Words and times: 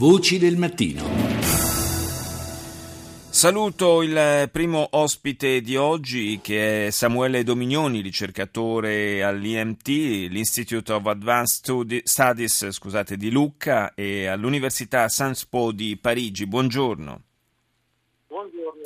Voci 0.00 0.38
del 0.38 0.56
mattino. 0.56 1.04
Saluto 3.28 4.00
il 4.00 4.48
primo 4.50 4.88
ospite 4.92 5.60
di 5.60 5.76
oggi 5.76 6.40
che 6.42 6.86
è 6.86 6.90
Samuele 6.90 7.44
Dominioni, 7.44 8.00
ricercatore 8.00 9.22
all'IMT, 9.22 9.88
l'Institute 10.30 10.94
of 10.94 11.04
Advanced 11.04 12.00
Studies 12.04 12.70
scusate, 12.70 13.18
di 13.18 13.30
Lucca 13.30 13.92
e 13.92 14.24
all'Università 14.24 15.06
Sciences 15.06 15.44
Po 15.44 15.70
di 15.70 15.98
Parigi. 16.00 16.46
Buongiorno. 16.46 17.22
Buongiorno 18.28 18.80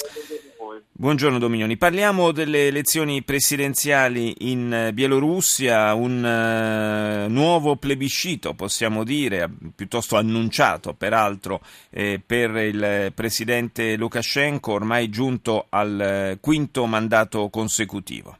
Dominioni, 0.96 1.76
parliamo 1.76 2.30
delle 2.30 2.68
elezioni 2.68 3.22
presidenziali 3.22 4.52
in 4.52 4.90
Bielorussia, 4.92 5.92
un 5.92 6.22
uh, 6.22 7.28
nuovo 7.32 7.74
plebiscito 7.74 8.54
possiamo 8.54 9.02
dire, 9.02 9.50
piuttosto 9.74 10.14
annunciato 10.16 10.94
peraltro 10.94 11.62
eh, 11.90 12.20
per 12.24 12.54
il 12.54 13.10
presidente 13.12 13.96
Lukashenko, 13.96 14.70
ormai 14.70 15.08
giunto 15.10 15.66
al 15.70 16.38
quinto 16.40 16.86
mandato 16.86 17.48
consecutivo. 17.48 18.38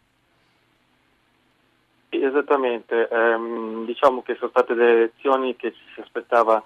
Esattamente, 2.11 3.09
ehm, 3.11 3.85
diciamo 3.85 4.23
che 4.23 4.37
sono 4.37 4.51
state 4.51 4.75
le 4.75 4.91
elezioni 4.93 5.57
che 5.57 5.73
ci 5.73 5.83
si 5.93 6.01
aspettava 6.01 6.63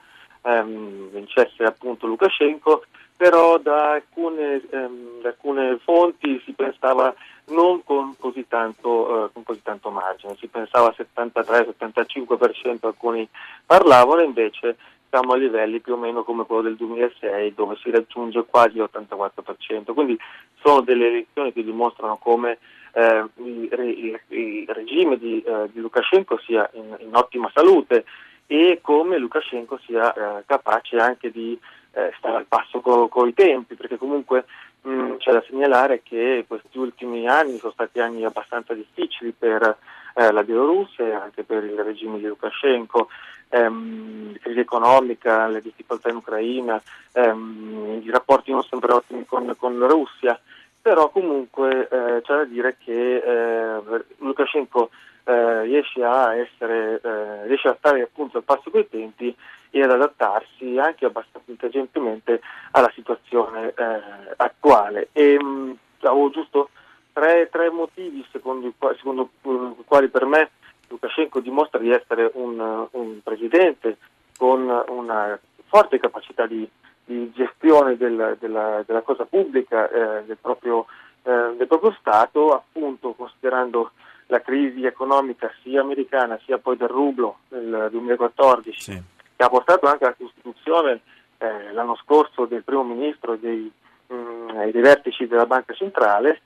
ehm, 0.48 1.10
vincesse 1.10 1.64
appunto 1.64 2.06
Lukashenko 2.06 2.84
però 3.18 3.58
da 3.58 3.94
alcune, 3.94 4.62
ehm, 4.70 5.20
da 5.22 5.30
alcune 5.30 5.78
fonti 5.82 6.40
si 6.44 6.52
pensava 6.52 7.12
non 7.46 7.82
con 7.82 8.14
così 8.16 8.46
tanto, 8.46 9.26
eh, 9.26 9.30
con 9.32 9.42
così 9.42 9.60
tanto 9.62 9.90
margine, 9.90 10.36
si 10.38 10.46
pensava 10.46 10.94
73-75%, 10.96 12.86
alcuni 12.86 13.28
parlavano, 13.66 14.22
invece 14.22 14.76
siamo 15.10 15.32
a 15.32 15.36
livelli 15.36 15.80
più 15.80 15.94
o 15.94 15.96
meno 15.96 16.22
come 16.22 16.44
quello 16.44 16.62
del 16.62 16.76
2006 16.76 17.54
dove 17.54 17.76
si 17.82 17.90
raggiunge 17.90 18.44
quasi 18.44 18.78
l'84%, 18.78 19.92
quindi 19.94 20.16
sono 20.62 20.82
delle 20.82 21.08
elezioni 21.08 21.52
che 21.52 21.64
dimostrano 21.64 22.18
come 22.18 22.58
eh, 22.92 23.24
il, 23.36 23.68
il, 23.72 24.20
il, 24.28 24.68
regime 24.68 25.18
di, 25.18 25.42
eh, 25.42 25.68
di 25.72 25.80
Lukashenko 25.80 26.38
sia 26.38 26.68
in, 26.74 26.96
in, 27.00 27.14
ottima 27.14 27.50
salute 27.52 28.04
e 28.50 28.78
come 28.80 29.18
Lukashenko 29.18 29.78
sia 29.84 30.12
eh, 30.12 30.44
capace 30.46 30.96
anche 30.96 31.30
di 31.30 31.56
eh, 31.92 32.12
stare 32.16 32.38
al 32.38 32.46
passo 32.48 32.80
con, 32.80 33.08
con 33.08 33.28
i 33.28 33.34
tempi, 33.34 33.74
perché 33.74 33.98
comunque 33.98 34.46
mh, 34.82 34.90
mm, 34.90 35.16
c'è 35.18 35.32
da 35.32 35.44
segnalare 35.46 36.02
che 36.02 36.46
questi 36.48 36.78
ultimi 36.78 37.28
anni 37.28 37.58
sono 37.58 37.72
stati 37.72 38.00
anni 38.00 38.24
abbastanza 38.24 38.72
difficili 38.72 39.34
per 39.38 39.76
eh, 40.14 40.32
la 40.32 40.42
Bielorussia 40.42 41.04
e 41.04 41.12
anche 41.12 41.44
per 41.44 41.62
il 41.62 41.78
regime 41.78 42.16
di 42.16 42.26
Lukashenko, 42.26 43.08
ehm, 43.50 44.38
crisi 44.40 44.60
economica, 44.60 45.46
le 45.48 45.60
difficoltà 45.60 46.08
in 46.08 46.16
Ucraina, 46.16 46.80
ehm, 47.12 48.00
i 48.02 48.10
rapporti 48.10 48.50
non 48.50 48.62
sempre 48.62 48.92
ottimi 48.94 49.26
con, 49.26 49.54
con 49.58 49.78
la 49.78 49.86
Russia, 49.86 50.40
però 50.80 51.10
comunque 51.10 51.86
eh, 51.86 52.22
c'è 52.22 52.34
da 52.34 52.44
dire 52.44 52.76
che 52.82 53.16
eh, 53.16 54.04
Lukashenko 54.18 54.88
eh, 55.28 55.62
riesce 55.64 56.02
a 56.02 56.34
essere, 56.34 57.00
eh, 57.02 57.46
riesce 57.46 57.68
a 57.68 57.76
stare 57.78 58.00
appunto 58.00 58.38
al 58.38 58.44
passo 58.44 58.70
coi 58.70 58.88
tempi 58.88 59.34
e 59.70 59.82
ad 59.82 59.90
adattarsi 59.90 60.78
anche 60.78 61.04
abbastanza 61.04 61.50
intelligentemente 61.50 62.40
alla 62.70 62.90
situazione 62.94 63.74
eh, 63.76 64.00
attuale. 64.36 65.08
E, 65.12 65.38
mh, 65.38 65.76
avevo 66.00 66.30
giusto 66.30 66.70
tre, 67.12 67.48
tre 67.50 67.68
motivi 67.68 68.24
secondo 68.32 68.72
secondo 68.96 69.30
i 69.42 69.84
quali 69.84 70.08
per 70.08 70.24
me 70.24 70.50
Lukashenko 70.88 71.40
dimostra 71.40 71.78
di 71.78 71.90
essere 71.90 72.30
un, 72.34 72.86
un 72.92 73.20
presidente 73.22 73.98
con 74.38 74.60
una 74.88 75.38
forte 75.66 75.98
capacità 75.98 76.46
di, 76.46 76.66
di 77.04 77.30
gestione 77.34 77.98
del, 77.98 78.36
della, 78.40 78.82
della, 78.86 79.02
cosa 79.02 79.26
pubblica 79.26 79.90
eh, 79.90 80.24
del, 80.24 80.38
proprio, 80.40 80.86
eh, 81.24 81.54
del, 81.56 81.66
proprio, 81.66 81.94
Stato, 81.98 82.54
appunto 82.54 83.12
considerando 83.12 83.90
la 84.28 84.40
crisi 84.40 84.84
economica 84.84 85.50
sia 85.62 85.80
americana 85.80 86.38
sia 86.44 86.58
poi 86.58 86.76
del 86.76 86.88
rublo 86.88 87.38
nel 87.48 87.88
2014, 87.90 88.80
sì. 88.80 89.02
che 89.36 89.42
ha 89.42 89.48
portato 89.48 89.86
anche 89.86 90.04
alla 90.04 90.16
costituzione 90.16 91.00
eh, 91.38 91.72
l'anno 91.72 91.96
scorso 91.96 92.44
del 92.44 92.62
primo 92.62 92.84
ministro 92.84 93.34
e 93.34 93.38
dei, 93.38 93.72
mm, 94.12 94.70
dei, 94.70 94.82
vertici 94.82 95.26
della 95.26 95.46
banca 95.46 95.72
centrale 95.72 96.40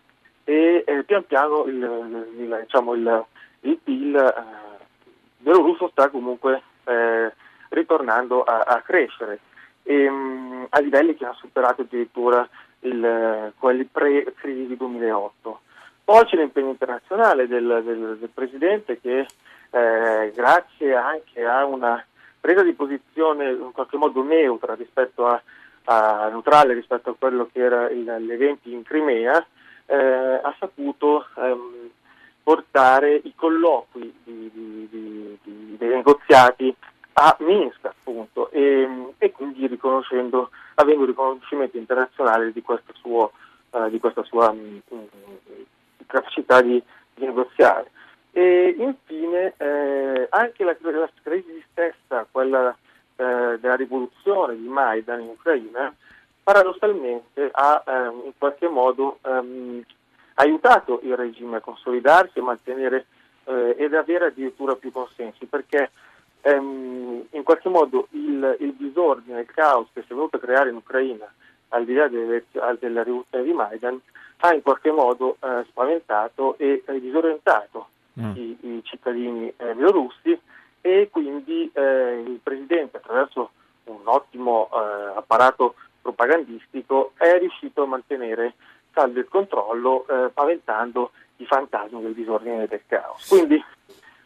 e 0.45 0.85
eh, 0.87 1.03
pian 1.05 1.25
piano 1.27 1.65
il, 1.65 2.29
il, 2.39 2.59
diciamo, 2.63 2.95
il, 2.95 3.25
il 3.61 3.79
PIL 3.79 4.17
eh, 4.17 4.85
belorusso 5.39 5.89
sta 5.89 6.09
comunque 6.09 6.63
eh, 6.85 7.33
ritornando 7.71 8.45
a, 8.45 8.61
a 8.61 8.81
crescere 8.81 9.41
e, 9.83 10.09
mh, 10.09 10.15
mm, 10.15 10.65
a 10.69 10.81
livelli 10.81 11.17
che 11.17 11.25
hanno 11.25 11.35
superato 11.35 11.83
addirittura 11.83 12.49
il, 12.81 13.53
quelli 13.59 13.85
pre-crisi 13.85 14.77
2008. 14.77 15.61
Poi 16.05 16.25
c'è 16.25 16.37
l'impegno 16.37 16.71
internazionale 16.71 17.47
del, 17.47 17.83
del, 17.85 18.17
del 18.19 18.31
Presidente 18.33 19.01
che 19.01 19.27
eh, 19.71 20.33
grazie 20.35 20.95
anche 20.95 21.45
a 21.45 21.65
una 21.65 22.05
presa 22.41 22.63
di 22.63 22.73
posizione 22.73 23.51
in 23.51 23.71
qualche 23.73 23.97
modo 23.97 24.23
neutra 24.23 24.75
rispetto 24.75 25.27
a, 25.27 25.41
a 25.85 26.29
neutrale 26.29 26.75
rispetto 26.75 27.11
a 27.11 27.15
quello 27.19 27.49
che 27.53 27.61
erano 27.61 27.91
gli 27.95 28.33
eventi 28.33 28.73
in 28.73 28.83
Crimea, 28.83 29.45
eh, 29.87 29.97
ha 29.97 30.55
saputo 30.59 31.27
ehm, 31.37 31.91
portare 32.43 33.15
i 33.15 33.33
colloqui 33.37 34.13
di, 34.25 34.51
di, 34.53 35.39
di, 35.43 35.77
dei 35.79 35.89
negoziati 35.89 36.75
a 37.15 37.37
Minsk 37.41 37.85
appunto 37.85 38.51
e, 38.51 38.89
e 39.19 39.31
quindi 39.31 39.65
avendo 39.65 41.05
riconoscimento 41.05 41.77
internazionale 41.77 42.53
di, 42.53 42.63
suo, 42.95 43.33
uh, 43.71 43.89
di 43.89 44.01
questa 44.01 44.25
sua 44.25 44.51
mh, 44.51 44.81
capacità 46.07 46.61
di, 46.61 46.83
di 47.15 47.25
negoziare. 47.25 47.91
E 48.33 48.75
infine 48.79 49.55
eh, 49.59 50.27
anche 50.31 50.65
la, 50.65 50.77
la, 50.81 51.11
crisi 51.23 51.63
stessa, 51.71 52.27
quella 52.31 52.75
eh, 53.17 53.59
della 53.61 53.77
rivoluzione 53.77 54.57
di 54.57 54.67
Maidan 54.67 55.21
in 55.21 55.29
Ucraina, 55.29 55.95
paradossalmente 56.43 57.51
ha 57.53 57.83
ehm, 57.87 58.23
in 58.25 58.33
qualche 58.39 58.69
modo 58.69 59.19
ehm, 59.23 59.85
aiutato 60.35 61.01
il 61.03 61.17
regime 61.17 61.59
a 61.59 61.61
consolidarsi 61.61 62.39
e 62.39 62.43
mantenere 62.43 63.07
eh, 63.45 63.77
ed 63.79 63.95
avere 63.95 64.27
addirittura 64.27 64.77
più 64.77 64.91
consensi, 64.91 65.47
perché 65.47 65.91
ehm, 66.41 67.27
in 67.31 67.43
qualche 67.43 67.69
modo 67.69 68.09
il, 68.11 68.57
il, 68.61 68.75
disordine, 68.75 69.41
il 69.41 69.47
caos 69.47 69.89
che 69.93 70.03
si 70.03 70.13
è 70.13 70.15
venuto 70.15 70.37
a 70.37 70.41
creare 70.41 70.71
in 70.71 70.77
Ucraina, 70.77 71.33
al 71.73 71.85
di 71.85 71.95
là 71.95 72.09
delle, 72.09 72.45
della 72.79 73.03
rivoluzione 73.03 73.45
di 73.45 73.53
Maidan, 73.53 74.01
ha 74.39 74.55
in 74.55 74.63
qualche 74.63 74.91
modo 74.91 75.37
eh, 75.41 75.65
spaventato 75.69 76.57
e 76.59 76.83
eh, 76.87 77.01
disorientato 77.01 77.89
mm. 78.21 78.37
i, 78.37 78.59
i, 78.61 78.81
cittadini 78.85 79.53
eh, 79.57 79.75
bielorussi 79.75 80.39
e 80.81 81.09
quindi 81.11 81.71
eh, 81.73 82.23
il 82.27 82.41
Presidente 82.43 82.97
attraverso 82.97 83.51
un 83.85 84.01
ottimo 84.05 84.69
eh, 84.73 85.17
apparato 85.17 85.75
propagandistico 86.01 87.13
è 87.17 87.39
riuscito 87.39 87.83
a 87.83 87.87
mantenere 87.87 88.55
saldo 88.93 89.21
il 89.21 89.29
controllo 89.29 90.07
eh, 90.07 90.31
paventando 90.31 91.13
i 91.37 91.47
fantasmi 91.47 92.03
del 92.03 92.15
disordine 92.15 92.65
e 92.65 92.69
del 92.69 92.83
caos. 92.87 93.27
Quindi 93.29 93.63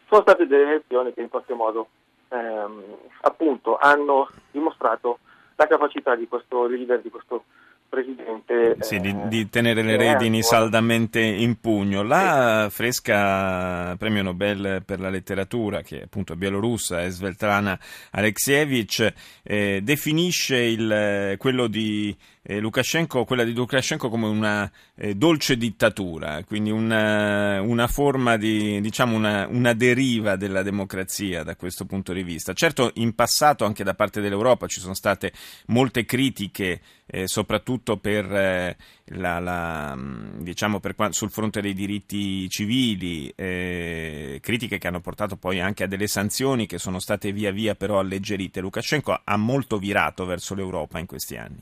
sono 0.09 0.23
state 0.23 0.47
delle 0.47 0.63
elezioni 0.63 1.13
che 1.13 1.21
in 1.21 1.29
qualche 1.29 1.55
modo 1.55 1.89
ehm, 2.29 2.83
appunto 3.23 3.79
hanno 3.79 4.29
dimostrato 4.51 5.19
la 5.57 5.67
capacità 5.67 6.15
di 6.15 6.29
questo 6.29 6.67
leader, 6.67 7.01
di 7.01 7.11
questo 7.11 7.45
Presidente. 7.89 8.77
Sì, 8.81 9.01
di, 9.01 9.11
eh, 9.11 9.29
di, 9.29 9.49
tenere 9.49 9.83
le 9.83 9.97
redini 9.97 10.43
saldamente 10.43 11.21
in 11.21 11.61
pugno. 11.61 12.03
La 12.03 12.67
fresca 12.69 13.95
premio 13.97 14.23
Nobel 14.23 14.83
per 14.85 14.99
la 14.99 15.09
letteratura, 15.09 15.83
che 15.83 16.01
è 16.01 16.03
appunto 16.03 16.35
bielorussa, 16.35 17.03
è 17.03 17.09
Svetlana 17.09 17.79
Alexievich, 18.11 19.13
eh, 19.43 19.81
definisce 19.83 20.57
il, 20.57 21.37
quello 21.39 21.69
di 21.69 22.15
eh, 22.49 22.61
Lukashenko, 22.61 23.25
quella 23.25 23.43
di 23.43 23.53
Lukashenko 23.53 24.09
come 24.09 24.29
una 24.29 24.71
eh, 24.95 25.17
dolce 25.17 25.57
dittatura, 25.57 26.45
quindi 26.45 26.71
una, 26.71 27.61
una 27.61 27.89
forma 27.89 28.37
di, 28.37 28.81
diciamo, 28.81 29.17
una, 29.17 29.49
una, 29.49 29.73
deriva 29.73 30.37
della 30.37 30.63
democrazia 30.63 31.43
da 31.43 31.57
questo 31.57 31.87
punto 31.87 32.13
di 32.13 32.23
vista. 32.23 32.53
Certo, 32.53 32.93
in 32.95 33.17
passato 33.17 33.65
anche 33.65 33.83
da 33.83 33.95
parte 33.95 34.21
dell'Europa 34.21 34.69
ci 34.69 34.79
sono 34.79 34.95
state 34.95 35.33
molte 35.67 36.05
critiche, 36.05 36.81
eh, 37.07 37.27
soprattutto 37.27 37.97
per, 37.97 38.33
eh, 38.33 38.77
la, 39.07 39.41
la, 39.41 39.99
diciamo 40.39 40.79
per, 40.79 40.95
sul 41.11 41.31
fronte 41.31 41.61
dei 41.61 41.75
diritti 41.75 42.49
civili, 42.49 43.33
eh, 43.35 44.39
critiche 44.41 44.79
che 44.79 44.87
hanno 44.87 45.01
portato 45.01 45.37
poi 45.37 45.59
anche 45.61 45.83
a 45.83 45.89
delle 45.89 46.07
sanzioni 46.07 46.67
che 46.67 46.79
sono 46.79 47.01
state 47.01 47.33
via 47.33 47.51
via 47.51 47.75
però 47.75 47.99
alleggerite. 47.99 48.61
Lukashenko 48.61 49.21
ha 49.25 49.37
molto 49.37 49.79
virato 49.79 50.25
verso 50.25 50.55
l'Europa 50.55 51.01
in 51.01 51.07
questi 51.07 51.37
anni. 51.37 51.61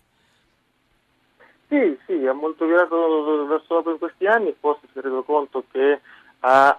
Sì, 1.74 1.98
sì, 2.06 2.24
ha 2.24 2.32
molto 2.32 2.66
virato 2.66 3.46
verso 3.46 3.64
l'Europa 3.70 3.90
in 3.90 3.98
questi 3.98 4.26
anni, 4.28 4.54
forse 4.60 4.86
si 4.92 4.98
è 5.00 5.02
reso 5.02 5.24
conto 5.24 5.64
che 5.72 6.00
ha 6.38 6.78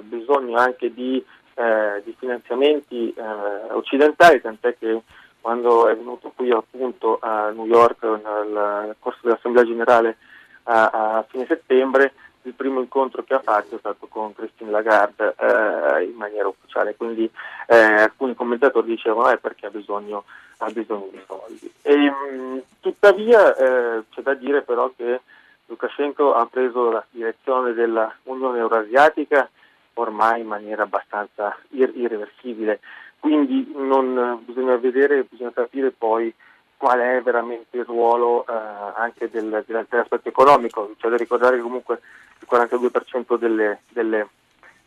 uh, 0.00 0.02
bisogno 0.02 0.56
anche 0.56 0.92
di, 0.92 1.24
uh, 1.54 2.02
di 2.02 2.16
finanziamenti 2.18 3.14
uh, 3.16 3.76
occidentali, 3.76 4.40
tant'è 4.40 4.76
che 4.76 5.02
quando 5.40 5.86
è 5.86 5.96
venuto 5.96 6.32
qui 6.34 6.50
appunto 6.50 7.18
a 7.20 7.50
New 7.50 7.66
York 7.66 8.02
nel 8.02 8.96
corso 8.98 9.20
dell'Assemblea 9.22 9.62
Generale 9.62 10.16
a, 10.64 11.18
a 11.18 11.26
fine 11.28 11.46
settembre, 11.46 12.14
il 12.44 12.54
primo 12.54 12.80
incontro 12.80 13.22
che 13.22 13.34
ha 13.34 13.40
fatto 13.40 13.74
è 13.74 13.78
stato 13.78 14.06
con 14.06 14.34
Christine 14.34 14.70
Lagarde 14.70 15.34
eh, 15.38 16.04
in 16.04 16.14
maniera 16.14 16.48
ufficiale, 16.48 16.94
quindi 16.96 17.30
eh, 17.66 17.76
alcuni 17.76 18.34
commentatori 18.34 18.88
dicevano 18.88 19.30
eh, 19.30 19.38
perché 19.38 19.66
ha 19.66 19.70
bisogno, 19.70 20.24
ha 20.58 20.70
bisogno 20.70 21.08
di 21.10 21.20
soldi. 21.26 21.72
E, 21.82 21.96
mh, 21.96 22.62
tuttavia 22.80 23.54
eh, 23.56 24.02
c'è 24.10 24.22
da 24.22 24.34
dire 24.34 24.62
però 24.62 24.90
che 24.94 25.20
Lukashenko 25.66 26.34
ha 26.34 26.46
preso 26.46 26.90
la 26.90 27.04
direzione 27.10 27.72
dell'Unione 27.72 28.58
Eurasiatica 28.58 29.48
ormai 29.94 30.40
in 30.40 30.46
maniera 30.46 30.82
abbastanza 30.82 31.56
ir- 31.70 31.96
irreversibile, 31.96 32.80
quindi 33.18 33.72
non, 33.74 34.42
bisogna 34.44 34.76
vedere, 34.76 35.24
bisogna 35.24 35.52
capire 35.52 35.90
poi 35.90 36.34
qual 36.76 36.98
è 36.98 37.22
veramente 37.22 37.78
il 37.78 37.84
ruolo 37.86 38.44
eh, 38.46 38.52
anche 38.96 39.30
del, 39.30 39.64
dell'aspetto 39.66 40.28
economico. 40.28 40.94
C'è 40.98 41.08
da 41.08 41.16
ricordare 41.16 41.56
che 41.56 41.62
comunque 41.62 42.00
il 42.44 42.46
42% 42.50 43.38
delle, 43.38 43.80
delle 43.90 44.28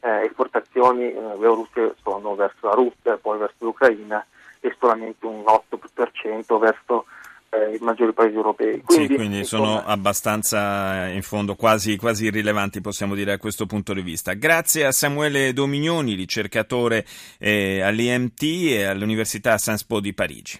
eh, 0.01 0.25
esportazioni 0.25 1.12
eh, 1.12 1.36
bielorusse 1.38 1.95
sono 2.01 2.36
verso 2.36 2.68
la 2.68 2.74
Russia, 2.74 3.18
poi 3.18 3.39
verso 3.39 3.56
l'Ucraina 3.59 4.25
e 4.59 4.75
solamente 4.80 5.25
un 5.25 5.44
8% 5.44 6.59
verso 6.59 7.06
eh, 7.50 7.75
i 7.75 7.80
maggiori 7.81 8.13
paesi 8.13 8.36
europei. 8.36 8.81
Quindi, 8.81 9.07
sì, 9.07 9.15
quindi 9.15 9.44
sono 9.44 9.83
abbastanza 9.83 11.07
in 11.07 11.21
fondo 11.21 11.56
quasi, 11.56 11.98
quasi, 11.98 12.25
irrilevanti 12.25 12.81
possiamo 12.81 13.15
dire 13.15 13.33
a 13.33 13.38
questo 13.38 13.65
punto 13.65 13.94
di 13.94 14.01
vista. 14.01 14.33
Grazie 14.33 14.86
a 14.86 14.92
Samuele 14.92 15.53
Dominioni, 15.53 16.13
ricercatore 16.13 17.06
eh, 17.39 17.81
all'IMT 17.81 18.42
e 18.44 18.83
all'Università 18.86 19.57
Sciences 19.57 19.86
Po 19.86 20.00
di 20.00 20.13
Parigi. 20.13 20.60